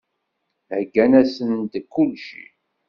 Heyyan-asen-d 0.71 1.73
kulci. 1.93 2.45